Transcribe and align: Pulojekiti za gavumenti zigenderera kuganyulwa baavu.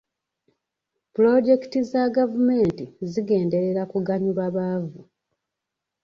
Pulojekiti 1.13 1.79
za 1.91 2.01
gavumenti 2.17 2.83
zigenderera 3.11 3.83
kuganyulwa 3.91 4.45
baavu. 4.55 5.01